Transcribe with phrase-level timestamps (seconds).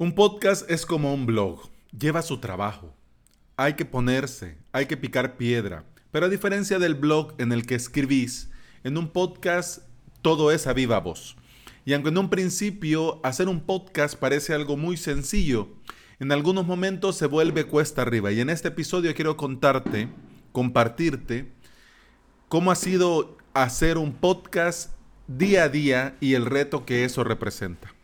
[0.00, 2.94] Un podcast es como un blog, lleva su trabajo.
[3.56, 5.86] Hay que ponerse, hay que picar piedra.
[6.12, 8.48] Pero a diferencia del blog en el que escribís,
[8.84, 9.80] en un podcast
[10.22, 11.36] todo es a viva voz.
[11.84, 15.70] Y aunque en un principio hacer un podcast parece algo muy sencillo,
[16.20, 18.30] en algunos momentos se vuelve cuesta arriba.
[18.30, 20.08] Y en este episodio quiero contarte,
[20.52, 21.50] compartirte,
[22.48, 24.92] cómo ha sido hacer un podcast
[25.26, 27.97] día a día y el reto que eso representa.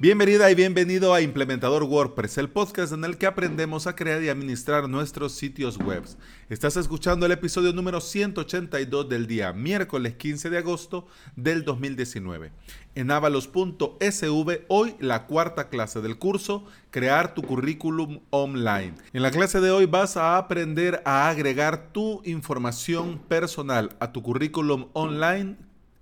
[0.00, 4.28] Bienvenida y bienvenido a Implementador WordPress, el podcast en el que aprendemos a crear y
[4.28, 6.04] administrar nuestros sitios web.
[6.48, 12.52] Estás escuchando el episodio número 182 del día miércoles 15 de agosto del 2019.
[12.94, 18.94] En avalos.sv, hoy la cuarta clase del curso Crear tu currículum online.
[19.12, 24.22] En la clase de hoy vas a aprender a agregar tu información personal a tu
[24.22, 25.56] currículum online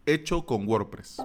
[0.05, 1.17] hecho con WordPress.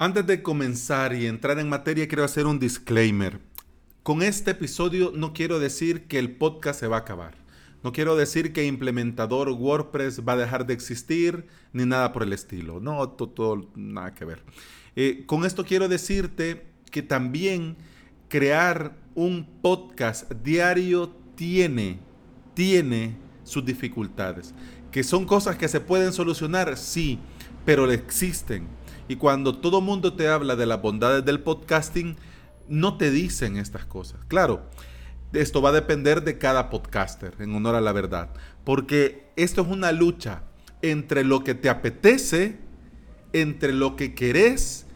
[0.00, 3.40] Antes de comenzar y entrar en materia, quiero hacer un disclaimer.
[4.04, 7.34] Con este episodio no quiero decir que el podcast se va a acabar.
[7.82, 12.32] No quiero decir que implementador WordPress va a dejar de existir, ni nada por el
[12.32, 12.78] estilo.
[12.78, 14.44] No, todo, nada que ver.
[14.94, 17.76] Eh, con esto quiero decirte que también
[18.28, 21.98] crear un podcast diario tiene,
[22.54, 24.54] tiene sus dificultades.
[24.92, 27.18] Que son cosas que se pueden solucionar, sí,
[27.64, 28.77] pero existen
[29.08, 32.16] y cuando todo mundo te habla de las bondades del podcasting,
[32.68, 34.20] no te dicen estas cosas.
[34.28, 34.68] Claro,
[35.32, 38.30] esto va a depender de cada podcaster, en honor a la verdad.
[38.64, 40.42] Porque esto es una lucha
[40.82, 42.58] entre lo que te apetece,
[43.32, 44.86] entre lo que querés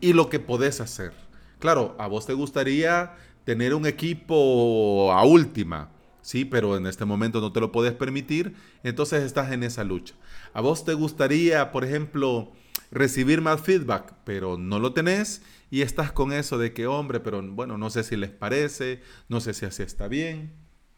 [0.00, 1.12] y lo que podés hacer.
[1.58, 7.40] Claro, a vos te gustaría tener un equipo a última, sí, pero en este momento
[7.40, 10.14] no te lo puedes permitir, entonces estás en esa lucha.
[10.52, 12.52] A vos te gustaría, por ejemplo,
[12.94, 17.42] recibir más feedback, pero no lo tenés y estás con eso de que, hombre, pero
[17.42, 20.52] bueno, no sé si les parece, no sé si así está bien,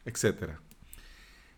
[0.05, 0.51] etc.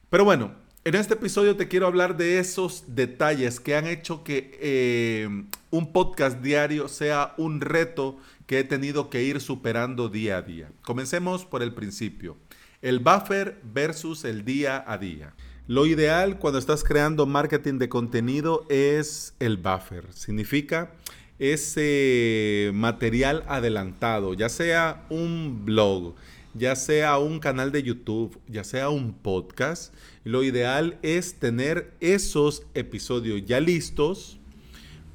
[0.10, 0.56] Pero bueno,
[0.86, 5.28] en este episodio te quiero hablar de esos detalles que han hecho que eh,
[5.70, 8.18] un podcast diario sea un reto
[8.48, 10.72] que he tenido que ir superando día a día.
[10.82, 12.38] Comencemos por el principio.
[12.82, 15.34] El buffer versus el día a día.
[15.70, 20.12] Lo ideal cuando estás creando marketing de contenido es el buffer.
[20.14, 20.96] Significa
[21.38, 26.16] ese material adelantado, ya sea un blog,
[26.56, 29.94] ya sea un canal de YouTube, ya sea un podcast.
[30.24, 34.40] Lo ideal es tener esos episodios ya listos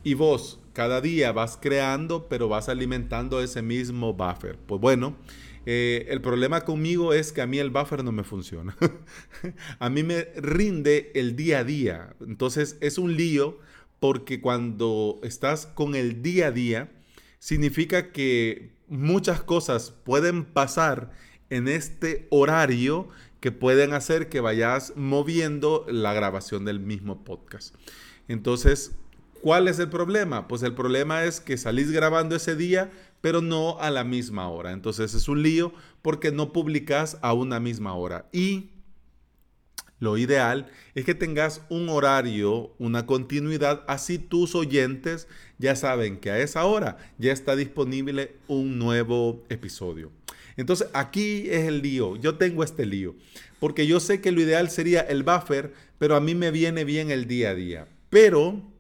[0.04, 4.58] y vos cada día vas creando, pero vas alimentando ese mismo buffer.
[4.58, 5.16] Pues bueno,
[5.64, 8.76] eh, el problema conmigo es que a mí el buffer no me funciona.
[9.78, 12.16] a mí me rinde el día a día.
[12.20, 13.58] Entonces es un lío
[14.00, 16.92] porque cuando estás con el día a día,
[17.38, 21.12] significa que muchas cosas pueden pasar
[21.50, 23.08] en este horario
[23.40, 27.74] que pueden hacer que vayas moviendo la grabación del mismo podcast.
[28.28, 28.96] Entonces,
[29.44, 30.48] ¿cuál es el problema?
[30.48, 32.90] Pues el problema es que salís grabando ese día,
[33.20, 34.72] pero no a la misma hora.
[34.72, 38.26] Entonces es un lío porque no publicas a una misma hora.
[38.32, 38.70] Y
[39.98, 45.28] lo ideal es que tengas un horario, una continuidad, así tus oyentes
[45.58, 50.10] ya saben que a esa hora ya está disponible un nuevo episodio.
[50.56, 53.14] Entonces aquí es el lío, yo tengo este lío,
[53.60, 57.10] porque yo sé que lo ideal sería el buffer, pero a mí me viene bien
[57.10, 57.88] el día a día.
[58.08, 58.73] Pero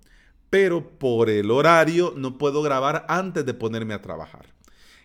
[0.54, 4.46] pero por el horario no puedo grabar antes de ponerme a trabajar.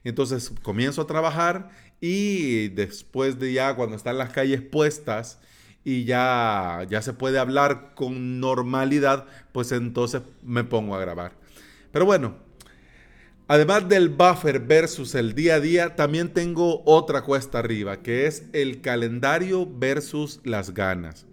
[0.03, 5.39] Entonces comienzo a trabajar y después de ya cuando están las calles puestas
[5.83, 11.31] y ya, ya se puede hablar con normalidad, pues entonces me pongo a grabar.
[11.91, 12.35] Pero bueno,
[13.47, 18.43] además del buffer versus el día a día, también tengo otra cuesta arriba, que es
[18.53, 21.25] el calendario versus las ganas.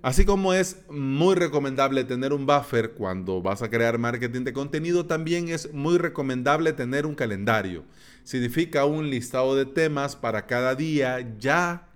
[0.00, 5.06] Así como es muy recomendable tener un buffer cuando vas a crear marketing de contenido,
[5.06, 7.84] también es muy recomendable tener un calendario.
[8.22, 11.88] Significa un listado de temas para cada día ya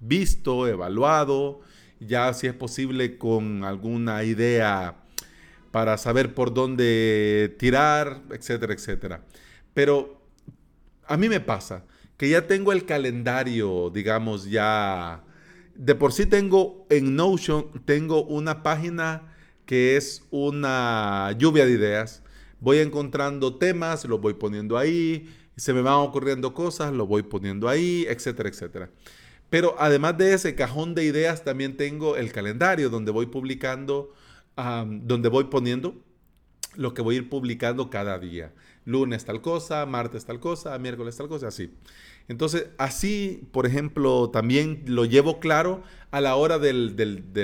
[0.00, 1.60] visto, evaluado,
[2.00, 4.96] ya si es posible con alguna idea
[5.70, 9.20] para saber por dónde tirar, etcétera, etcétera.
[9.74, 10.22] Pero
[11.06, 11.84] a mí me pasa
[12.16, 15.24] que ya tengo el calendario, digamos, ya
[15.74, 19.34] de por sí tengo en Notion, tengo una página
[19.66, 22.22] que es una lluvia de ideas.
[22.60, 27.68] Voy encontrando temas, los voy poniendo ahí, se me van ocurriendo cosas, los voy poniendo
[27.68, 28.90] ahí, etcétera, etcétera.
[29.50, 34.12] Pero además de ese cajón de ideas, también tengo el calendario donde voy publicando
[34.56, 35.96] donde voy poniendo
[36.76, 38.52] lo que voy a ir publicando cada día.
[38.84, 41.72] Lunes tal cosa, martes tal cosa, miércoles tal cosa, así.
[42.28, 46.72] Entonces, así, por ejemplo, también lo llevo claro a la hora de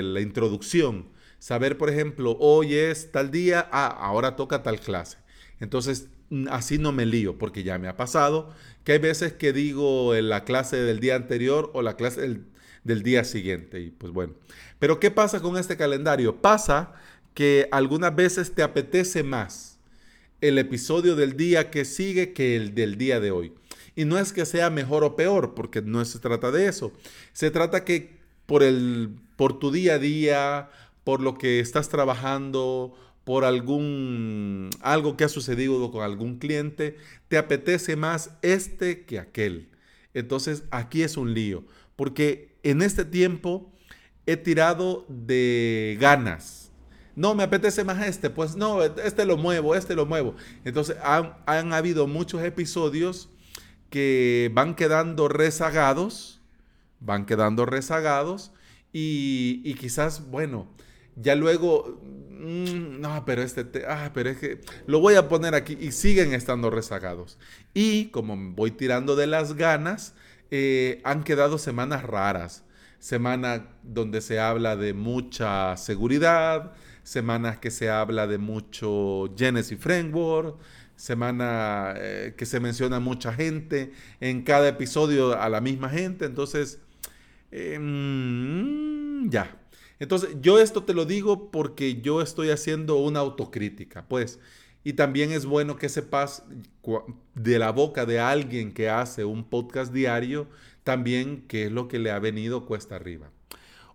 [0.01, 1.09] la introducción.
[1.39, 5.17] Saber, por ejemplo, hoy es tal día, ah, ahora toca tal clase.
[5.59, 6.09] Entonces,
[6.49, 8.53] así no me lío, porque ya me ha pasado
[8.83, 12.45] que hay veces que digo en la clase del día anterior o la clase del,
[12.83, 13.79] del día siguiente.
[13.79, 14.33] Y pues bueno.
[14.79, 16.41] Pero ¿qué pasa con este calendario?
[16.41, 16.93] Pasa
[17.33, 19.79] que algunas veces te apetece más
[20.41, 23.53] el episodio del día que sigue que el del día de hoy.
[23.95, 26.91] Y no es que sea mejor o peor, porque no se trata de eso.
[27.33, 30.69] Se trata que por, el, por tu día a día,
[31.03, 37.37] por lo que estás trabajando, por algún algo que ha sucedido con algún cliente, te
[37.37, 39.69] apetece más este que aquel.
[40.13, 41.63] Entonces aquí es un lío,
[41.95, 43.71] porque en este tiempo
[44.25, 46.60] he tirado de ganas.
[47.15, 50.35] No, me apetece más este, pues no, este lo muevo, este lo muevo.
[50.65, 53.29] Entonces han, han habido muchos episodios
[53.89, 56.39] que van quedando rezagados,
[56.99, 58.51] van quedando rezagados
[58.93, 60.67] y, y quizás, bueno,
[61.15, 65.77] ya luego, mm, no, pero este, ah, pero es que lo voy a poner aquí
[65.79, 67.37] y siguen estando rezagados.
[67.73, 70.13] Y como voy tirando de las ganas,
[70.51, 72.63] eh, han quedado semanas raras,
[72.99, 76.73] semanas donde se habla de mucha seguridad,
[77.11, 80.57] semanas que se habla de mucho Genesis Framework,
[80.95, 83.91] semana eh, que se menciona mucha gente,
[84.21, 86.79] en cada episodio a la misma gente, entonces,
[87.51, 89.57] em, ya.
[89.99, 94.39] Entonces, yo esto te lo digo porque yo estoy haciendo una autocrítica, pues,
[94.83, 96.43] y también es bueno que sepas
[97.35, 100.47] de la boca de alguien que hace un podcast diario,
[100.83, 103.31] también qué es lo que le ha venido cuesta arriba.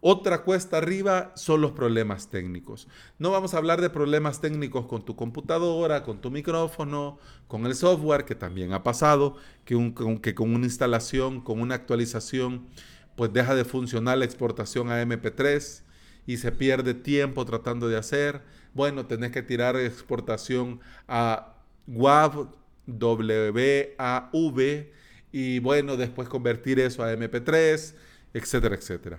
[0.09, 2.87] Otra cuesta arriba son los problemas técnicos.
[3.19, 7.19] No vamos a hablar de problemas técnicos con tu computadora, con tu micrófono,
[7.49, 9.75] con el software, que también ha pasado, que,
[10.23, 12.69] que con una instalación, con una actualización,
[13.17, 15.83] pues deja de funcionar la exportación a MP3
[16.25, 18.43] y se pierde tiempo tratando de hacer.
[18.75, 21.57] Bueno, tenés que tirar exportación a
[21.89, 22.47] WAV,
[22.87, 24.87] WAV
[25.33, 27.97] y bueno, después convertir eso a MP3,
[28.33, 29.19] etcétera, etcétera.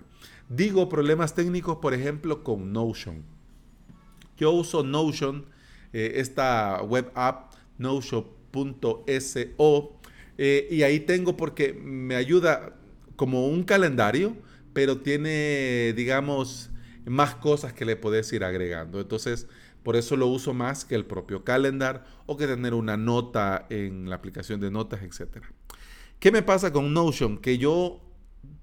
[0.50, 3.24] Digo problemas técnicos, por ejemplo, con Notion.
[4.38, 5.46] Yo uso Notion,
[5.94, 9.06] eh, esta web app, notion.so,
[10.38, 12.76] eh, y ahí tengo porque me ayuda
[13.16, 14.38] como un calendario,
[14.74, 16.70] pero tiene, digamos,
[17.06, 19.02] más cosas que le puedes ir agregando.
[19.02, 19.48] Entonces,
[19.84, 24.10] por eso lo uso más que el propio calendar o que tener una nota en
[24.10, 25.44] la aplicación de notas, etc.
[26.20, 27.38] ¿Qué me pasa con Notion?
[27.38, 28.02] Que yo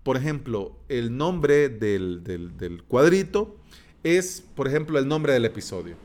[0.04, 3.56] por ejemplo, el nombre del, cuadrito
[4.04, 5.96] es, por ejemplo, el nombre del episodio.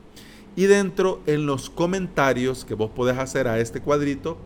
[0.56, 4.38] Y dentro, en los comentarios que vos podés hacer a este cuadrito,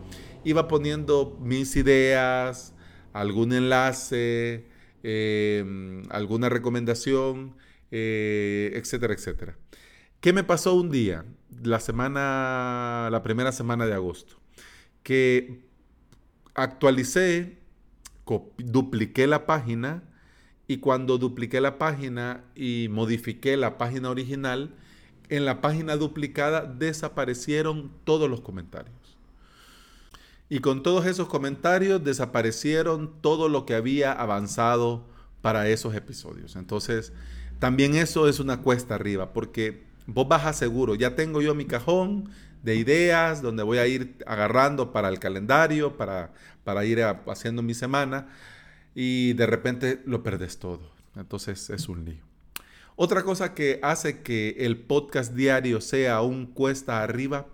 [0.43, 2.73] iba poniendo mis ideas,
[3.13, 4.65] algún enlace,
[5.03, 7.55] em, alguna recomendación,
[7.91, 9.57] eh, etcétera, etcétera.
[10.19, 11.23] ¿Qué me pasó un día,
[11.63, 14.35] la semana, la primera semana de agosto?
[15.01, 15.61] Que
[16.55, 17.64] actualicé
[18.57, 20.03] dupliqué la página
[20.67, 24.73] y cuando dupliqué la página y modifiqué la página original,
[25.29, 28.95] en la página duplicada desaparecieron todos los comentarios.
[30.49, 35.05] Y con todos esos comentarios desaparecieron todo lo que había avanzado
[35.41, 36.55] para esos episodios.
[36.55, 37.13] Entonces,
[37.59, 42.29] también eso es una cuesta arriba, porque vos vas seguro, ya tengo yo mi cajón,
[42.65, 47.75] de ideas, donde voy a ir agarrando para el calendario, para, para ir haciendo mi
[47.75, 48.27] semana,
[48.95, 50.91] y de repente lo perdes todo.
[51.15, 52.23] Entonces es un lío.
[52.95, 57.45] Otra cosa que hace que el podcast diario sea un cuesta arriba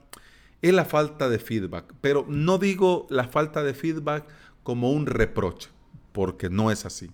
[0.61, 1.93] es la falta de feedback.
[1.99, 4.25] Pero no digo la falta de feedback
[4.63, 5.69] como un reproche,
[6.13, 7.11] porque no es así.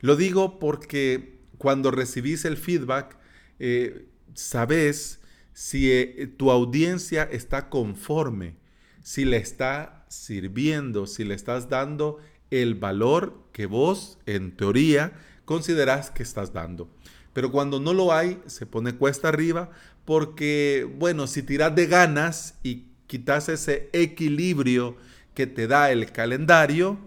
[0.00, 3.16] Lo digo porque cuando recibís el feedback,
[3.58, 5.21] eh, sabes
[5.52, 8.54] si eh, tu audiencia está conforme,
[9.02, 12.18] si le está sirviendo, si le estás dando
[12.50, 15.12] el valor que vos, en teoría,
[15.44, 16.90] considerás que estás dando.
[17.32, 19.70] Pero cuando no lo hay, se pone cuesta arriba
[20.04, 24.96] porque, bueno, si tiras de ganas y quitas ese equilibrio
[25.34, 26.98] que te da el calendario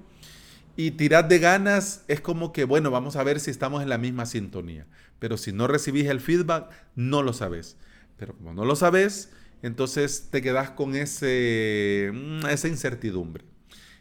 [0.75, 3.97] y tiras de ganas, es como que, bueno, vamos a ver si estamos en la
[3.97, 4.87] misma sintonía.
[5.19, 7.77] Pero si no recibís el feedback, no lo sabes.
[8.17, 9.31] Pero como no lo sabes,
[9.61, 13.45] entonces te quedas con ese, mm, esa incertidumbre.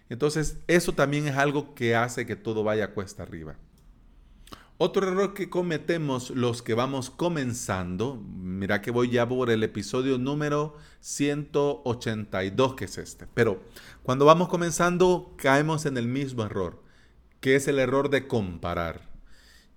[0.09, 3.56] Entonces, eso también es algo que hace que todo vaya cuesta arriba.
[4.76, 8.21] Otro error que cometemos los que vamos comenzando,
[8.54, 13.26] Mira que voy ya por el episodio número 182, que es este.
[13.35, 13.62] Pero
[14.02, 16.83] cuando vamos comenzando, caemos en el mismo error,
[17.40, 19.13] que es el error de comparar.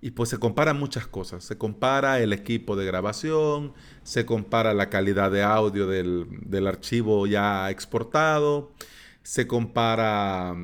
[0.00, 1.42] Y pues se comparan muchas cosas.
[1.44, 3.74] Se compara el equipo de grabación,
[4.04, 8.72] se compara la calidad de audio del, archivo ya exportado,
[9.22, 10.54] se compara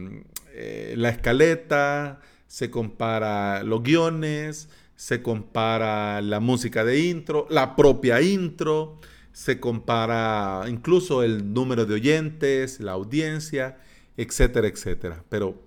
[0.52, 8.22] eh, la escaleta, se compara los guiones, se compara la música de intro, la propia
[8.22, 9.00] intro,
[9.32, 13.78] se compara incluso el número de oyentes, la audiencia,
[14.16, 15.24] etcétera, etcétera.
[15.28, 15.60] Pero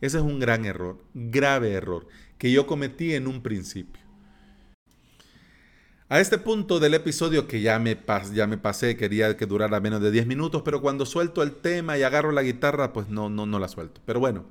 [0.00, 2.08] ese es un gran error, grave error
[2.38, 4.06] que yo cometí en un principio.
[6.08, 10.28] A este punto del episodio que ya me, pasé, quería que durara menos de 10
[10.28, 13.66] minutos, pero cuando suelto el tema y agarro la guitarra, pues no, no, no la
[13.66, 14.00] suelto.
[14.04, 14.46] Pero bueno,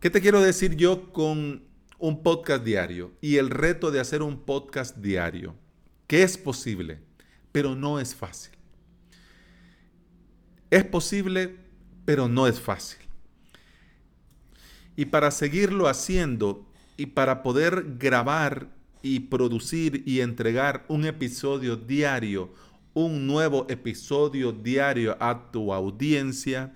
[0.00, 1.62] ¿qué te quiero decir yo con
[1.98, 5.54] un podcast diario y el reto de hacer un podcast diario?
[6.06, 7.00] Que es posible,
[7.52, 8.52] pero no es fácil.
[10.70, 11.56] Es posible,
[12.06, 12.98] pero no es fácil.
[14.96, 16.67] Y para seguirlo haciendo,
[16.98, 18.68] y para poder grabar
[19.02, 22.52] y producir y entregar un episodio diario,
[22.92, 26.74] un nuevo episodio diario a tu audiencia,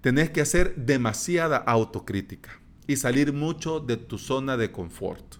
[0.00, 5.36] tenés que hacer demasiada autocrítica y salir mucho de tu zona de confort.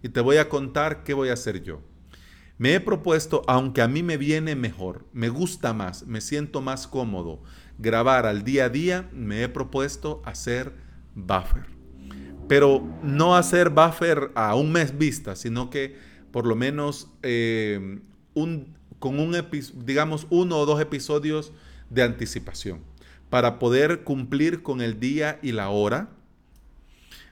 [0.00, 1.82] Y te voy a contar qué voy a hacer yo.
[2.56, 6.86] Me he propuesto, aunque a mí me viene mejor, me gusta más, me siento más
[6.86, 7.42] cómodo
[7.78, 10.72] grabar al día a día, me he propuesto hacer
[11.16, 11.79] buffer
[12.50, 15.96] pero no hacer buffer a un mes vista, sino que
[16.32, 18.00] por lo menos eh,
[18.34, 19.46] con un
[19.84, 21.52] digamos uno o dos episodios
[21.90, 22.80] de anticipación
[23.28, 26.08] para poder cumplir con el día y la hora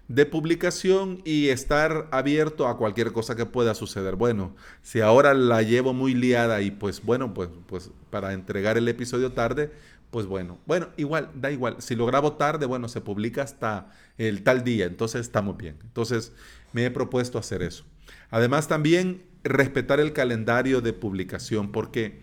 [0.06, 4.14] de publicación y estar abierto a cualquier cosa que pueda suceder.
[4.14, 8.86] Bueno, si ahora la llevo muy liada y pues bueno, pues, pues para entregar el
[8.86, 9.72] episodio tarde,
[10.10, 11.76] pues bueno, bueno, igual, da igual.
[11.80, 15.76] Si lo grabo tarde, bueno, se publica hasta el tal día, entonces estamos bien.
[15.82, 16.32] Entonces
[16.72, 17.84] me he propuesto hacer eso.
[18.30, 22.20] Además también respetar el calendario de publicación, porque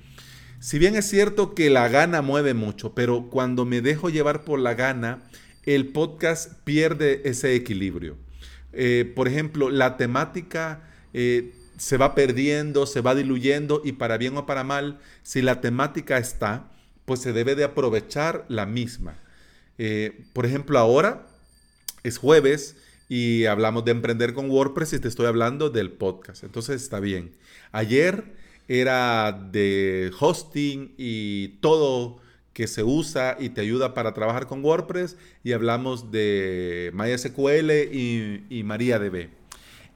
[0.60, 4.60] si bien es cierto que la gana mueve mucho, pero cuando me dejo llevar por
[4.60, 5.24] la gana,
[5.64, 8.18] el podcast pierde ese equilibrio.
[8.74, 10.82] Eh, por ejemplo, la temática...
[11.14, 15.62] Eh, se va perdiendo, se va diluyendo y para bien o para mal, si la
[15.62, 16.72] temática está,
[17.06, 19.16] pues se debe de aprovechar la misma.
[19.78, 21.28] Eh, por ejemplo, ahora
[22.04, 22.76] es jueves
[23.10, 26.44] y hablamos de emprender con WordPress y te estoy hablando del podcast.
[26.44, 27.34] Entonces está bien.
[27.72, 28.24] Ayer
[28.68, 32.20] era de hosting y todo
[32.54, 38.46] que se usa y te ayuda para trabajar con WordPress y hablamos de MySQL y,
[38.50, 39.30] y MariaDB.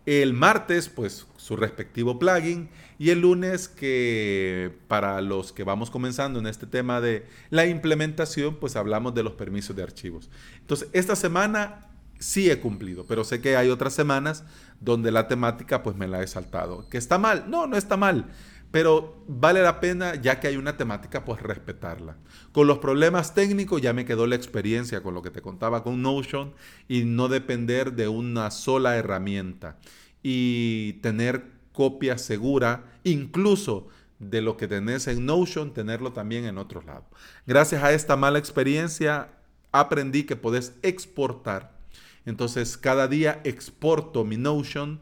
[0.09, 6.39] El martes, pues su respectivo plugin y el lunes que para los que vamos comenzando
[6.39, 10.31] en este tema de la implementación, pues hablamos de los permisos de archivos.
[10.61, 14.43] Entonces, esta semana sí he cumplido, pero sé que hay otras semanas
[14.79, 16.89] donde la temática pues me la he saltado.
[16.89, 17.45] ¿Que está mal?
[17.47, 18.31] No, no está mal.
[18.71, 22.17] Pero vale la pena, ya que hay una temática, pues respetarla.
[22.51, 26.01] Con los problemas técnicos ya me quedó la experiencia con lo que te contaba con
[26.01, 26.53] Notion
[26.87, 29.77] y no depender de una sola herramienta
[30.21, 33.87] y tener copia segura, incluso
[34.19, 37.05] de lo que tenés en Notion, tenerlo también en otro lado.
[37.47, 39.29] Gracias a esta mala experiencia,
[39.71, 41.79] aprendí que podés exportar.
[42.25, 44.99] Entonces, cada día exporto mi Notion.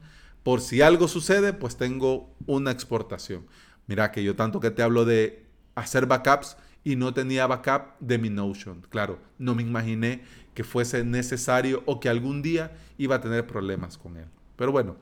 [0.47, 3.47] Por si algo sucede, pues tengo una exportación.
[3.85, 8.17] Mira que yo tanto que te hablo de hacer backups y no tenía backup de
[8.17, 8.81] mi Notion.
[8.89, 10.23] Claro, no me imaginé
[10.53, 14.27] que fuese necesario o que algún día iba a tener problemas con él.
[14.55, 14.95] Pero bueno,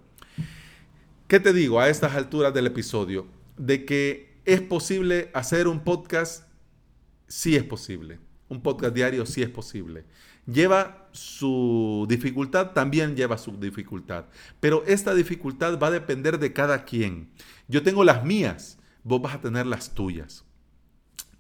[1.27, 3.27] ¿Qué te digo a estas alturas del episodio?
[3.55, 6.47] De que es posible hacer un podcast,
[7.27, 8.17] sí es posible.
[8.47, 10.05] Un podcast diario sí es posible.
[10.45, 14.25] Lleva su dificultad, también lleva su dificultad.
[14.59, 17.29] Pero esta dificultad va a depender de cada quien.
[17.67, 20.45] Yo tengo las mías, vos vas a tener las tuyas.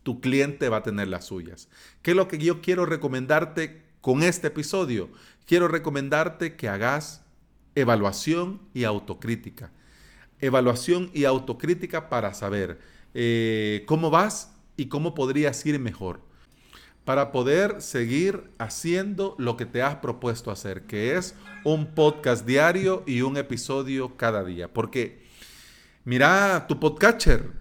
[0.01, 1.69] Tu cliente va a tener las suyas.
[2.01, 5.09] ¿Qué es lo que yo quiero recomendarte con este episodio?
[5.45, 7.23] Quiero recomendarte que hagas
[7.75, 9.71] evaluación y autocrítica.
[10.39, 12.79] Evaluación y autocrítica para saber
[13.13, 16.24] eh, cómo vas y cómo podrías ir mejor.
[17.05, 23.03] Para poder seguir haciendo lo que te has propuesto hacer, que es un podcast diario
[23.05, 24.73] y un episodio cada día.
[24.73, 25.23] Porque
[26.03, 27.51] mira, tu podcatcher,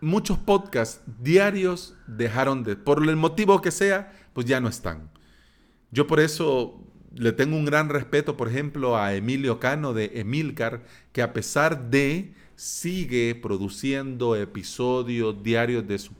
[0.00, 5.10] muchos podcasts diarios dejaron de, por el motivo que sea, pues ya no están.
[5.90, 6.80] Yo por eso
[7.14, 11.90] le tengo un gran respeto, por ejemplo, a Emilio Cano de Emilcar, que a pesar
[11.90, 16.12] de sigue produciendo episodios diarios de su,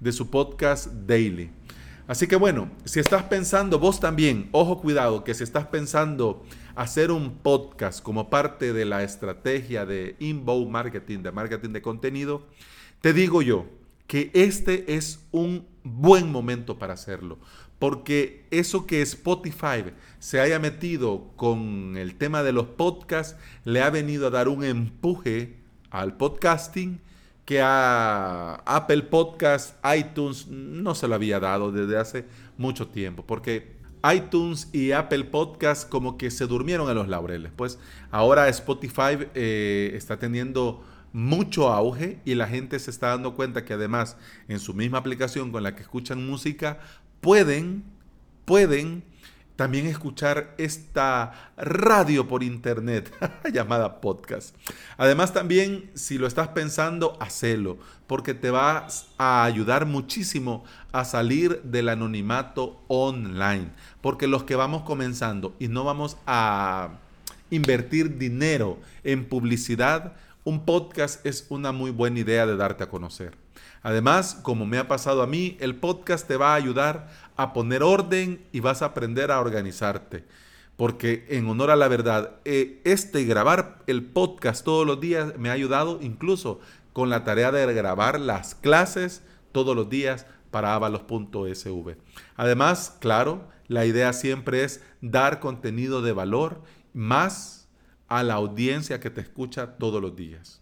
[0.00, 1.50] de su podcast daily.
[2.06, 6.42] Así que bueno, si estás pensando, vos también, ojo cuidado, que si estás pensando
[6.74, 12.46] hacer un podcast como parte de la estrategia de inbound marketing, de marketing de contenido,
[13.02, 13.66] te digo yo
[14.06, 17.38] que este es un buen momento para hacerlo.
[17.78, 19.84] Porque eso que Spotify
[20.18, 24.64] se haya metido con el tema de los podcasts le ha venido a dar un
[24.64, 25.56] empuje
[25.90, 27.00] al podcasting
[27.48, 32.26] que a Apple Podcasts, iTunes no se lo había dado desde hace
[32.58, 33.24] mucho tiempo.
[33.24, 33.72] Porque
[34.14, 37.50] iTunes y Apple Podcasts como que se durmieron en los laureles.
[37.56, 37.78] Pues
[38.10, 43.72] ahora Spotify eh, está teniendo mucho auge y la gente se está dando cuenta que
[43.72, 46.80] además en su misma aplicación con la que escuchan música
[47.22, 47.82] pueden,
[48.44, 49.04] pueden
[49.58, 53.12] también escuchar esta radio por internet
[53.52, 54.54] llamada podcast.
[54.96, 58.86] Además también, si lo estás pensando, hacelo, porque te va
[59.18, 60.62] a ayudar muchísimo
[60.92, 63.72] a salir del anonimato online.
[64.00, 66.90] Porque los que vamos comenzando y no vamos a
[67.50, 70.12] invertir dinero en publicidad,
[70.44, 73.34] un podcast es una muy buena idea de darte a conocer.
[73.88, 77.82] Además, como me ha pasado a mí, el podcast te va a ayudar a poner
[77.82, 80.26] orden y vas a aprender a organizarte.
[80.76, 85.48] Porque en honor a la verdad, eh, este grabar el podcast todos los días me
[85.48, 86.60] ha ayudado incluso
[86.92, 91.96] con la tarea de grabar las clases todos los días para avalos.sv.
[92.36, 96.60] Además, claro, la idea siempre es dar contenido de valor
[96.92, 97.70] más
[98.06, 100.60] a la audiencia que te escucha todos los días.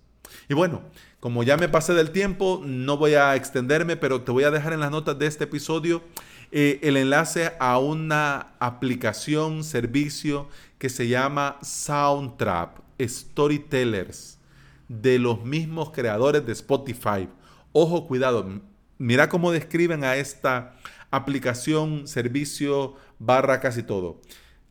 [0.48, 0.82] Y bueno,
[1.26, 4.72] como ya me pasé del tiempo, no voy a extenderme, pero te voy a dejar
[4.72, 6.04] en las notas de este episodio
[6.52, 14.38] eh, el enlace a una aplicación, servicio que se llama Soundtrap, Storytellers,
[14.86, 17.28] de los mismos creadores de Spotify.
[17.72, 18.60] Ojo, cuidado,
[18.96, 20.76] mira cómo describen a esta
[21.10, 24.20] aplicación, servicio, barra, casi todo.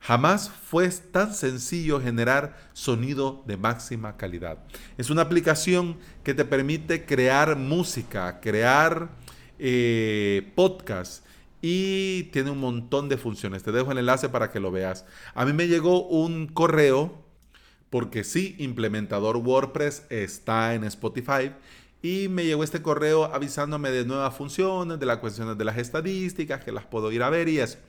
[0.05, 4.59] Jamás fue tan sencillo generar sonido de máxima calidad.
[4.99, 9.09] Es una aplicación que te permite crear música, crear
[9.57, 11.25] eh, podcast
[11.59, 13.63] y tiene un montón de funciones.
[13.63, 15.05] Te dejo el enlace para que lo veas.
[15.33, 17.25] A mí me llegó un correo
[17.89, 21.51] porque sí, implementador WordPress está en Spotify
[22.03, 26.63] y me llegó este correo avisándome de nuevas funciones, de las cuestiones de las estadísticas,
[26.63, 27.79] que las puedo ir a ver y eso.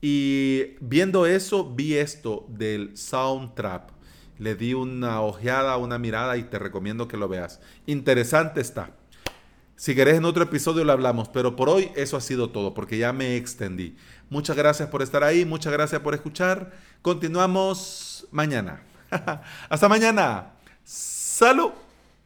[0.00, 3.90] Y viendo eso, vi esto del Soundtrap.
[4.38, 7.60] Le di una ojeada, una mirada y te recomiendo que lo veas.
[7.86, 8.90] Interesante está.
[9.76, 12.96] Si querés en otro episodio lo hablamos, pero por hoy eso ha sido todo porque
[12.96, 13.96] ya me extendí.
[14.30, 16.72] Muchas gracias por estar ahí, muchas gracias por escuchar.
[17.02, 18.82] Continuamos mañana.
[19.68, 20.52] Hasta mañana.
[20.82, 21.85] Salud.